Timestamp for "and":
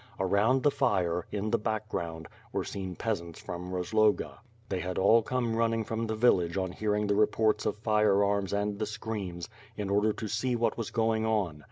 8.51-8.79